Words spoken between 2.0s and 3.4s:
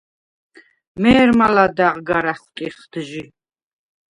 გარ ა̈ხვტიხდ ჟი.